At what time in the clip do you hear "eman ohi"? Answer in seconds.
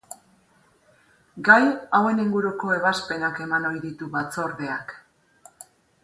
3.45-3.77